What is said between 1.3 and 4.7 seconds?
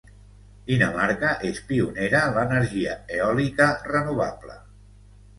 és pionera en l'energia eòlica renovable.